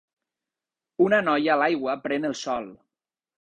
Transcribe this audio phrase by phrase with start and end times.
[1.07, 2.67] Una noia a l'aigua pren el sol